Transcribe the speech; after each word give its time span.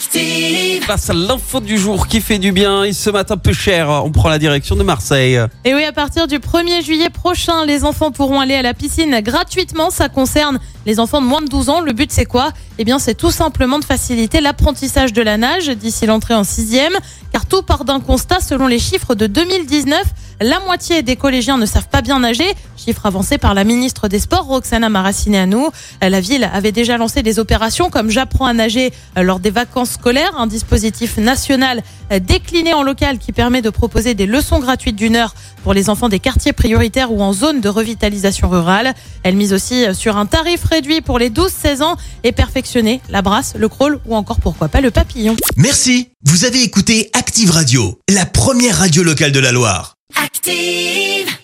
Active. 0.00 0.86
Passe 0.86 1.10
à 1.10 1.12
l'info 1.12 1.60
du 1.60 1.76
jour 1.76 2.06
qui 2.06 2.22
fait 2.22 2.38
du 2.38 2.52
bien 2.52 2.84
et 2.84 2.94
ce 2.94 3.10
matin 3.10 3.36
peu 3.36 3.52
cher. 3.52 3.90
On 4.02 4.10
prend 4.10 4.30
la 4.30 4.38
direction 4.38 4.74
de 4.74 4.82
Marseille. 4.82 5.38
Et 5.66 5.74
oui, 5.74 5.84
à 5.84 5.92
partir 5.92 6.26
du 6.26 6.38
1er 6.38 6.82
juillet 6.82 7.10
prochain, 7.10 7.66
les 7.66 7.84
enfants 7.84 8.10
pourront 8.10 8.40
aller 8.40 8.54
à 8.54 8.62
la 8.62 8.72
piscine 8.72 9.20
gratuitement. 9.20 9.90
Ça 9.90 10.08
concerne 10.08 10.58
les 10.86 11.00
enfants 11.00 11.20
de 11.20 11.26
moins 11.26 11.42
de 11.42 11.48
12 11.48 11.68
ans. 11.68 11.80
Le 11.82 11.92
but, 11.92 12.10
c'est 12.10 12.24
quoi? 12.24 12.52
Eh 12.78 12.84
bien, 12.84 12.98
c'est 12.98 13.14
tout 13.14 13.30
simplement 13.30 13.78
de 13.78 13.84
faciliter 13.84 14.40
l'apprentissage 14.40 15.12
de 15.12 15.20
la 15.20 15.36
nage 15.36 15.68
d'ici 15.68 16.06
l'entrée 16.06 16.32
en 16.32 16.44
sixième. 16.44 16.94
Car 17.30 17.44
tout 17.44 17.60
part 17.60 17.84
d'un 17.84 18.00
constat, 18.00 18.40
selon 18.40 18.68
les 18.68 18.78
chiffres 18.78 19.14
de 19.14 19.26
2019, 19.26 20.02
la 20.40 20.58
moitié 20.60 21.02
des 21.02 21.16
collégiens 21.16 21.58
ne 21.58 21.66
savent 21.66 21.88
pas 21.88 22.00
bien 22.00 22.20
nager. 22.20 22.50
Chiffre 22.74 23.04
avancé 23.04 23.36
par 23.36 23.52
la 23.52 23.62
ministre 23.62 24.08
des 24.08 24.18
Sports, 24.18 24.46
Roxana 24.46 24.88
Maracineanu. 24.88 25.66
La 26.00 26.20
ville 26.20 26.48
avait 26.50 26.72
déjà 26.72 26.96
lancé 26.96 27.22
des 27.22 27.38
opérations 27.38 27.90
comme 27.90 28.08
J'apprends 28.08 28.46
à 28.46 28.54
nager 28.54 28.90
lors 29.16 29.38
des 29.38 29.50
vacances 29.50 29.89
scolaires, 29.90 30.32
un 30.38 30.46
dispositif 30.46 31.18
national 31.18 31.82
décliné 32.20 32.74
en 32.74 32.82
local 32.82 33.18
qui 33.18 33.32
permet 33.32 33.62
de 33.62 33.70
proposer 33.70 34.14
des 34.14 34.26
leçons 34.26 34.58
gratuites 34.58 34.96
d'une 34.96 35.16
heure 35.16 35.34
pour 35.62 35.74
les 35.74 35.90
enfants 35.90 36.08
des 36.08 36.18
quartiers 36.18 36.52
prioritaires 36.52 37.12
ou 37.12 37.22
en 37.22 37.32
zone 37.32 37.60
de 37.60 37.68
revitalisation 37.68 38.48
rurale. 38.48 38.94
Elle 39.22 39.36
mise 39.36 39.52
aussi 39.52 39.84
sur 39.94 40.16
un 40.16 40.26
tarif 40.26 40.64
réduit 40.64 41.00
pour 41.00 41.18
les 41.18 41.30
12-16 41.30 41.82
ans 41.82 41.96
et 42.24 42.32
perfectionner 42.32 43.00
la 43.10 43.22
brasse, 43.22 43.54
le 43.56 43.68
crawl 43.68 44.00
ou 44.06 44.16
encore 44.16 44.40
pourquoi 44.40 44.68
pas 44.68 44.80
le 44.80 44.90
papillon. 44.90 45.36
Merci. 45.56 46.08
Vous 46.24 46.44
avez 46.44 46.62
écouté 46.62 47.10
Active 47.12 47.50
Radio, 47.50 47.98
la 48.08 48.26
première 48.26 48.78
radio 48.78 49.02
locale 49.02 49.32
de 49.32 49.40
la 49.40 49.52
Loire. 49.52 49.94
Active. 50.22 51.40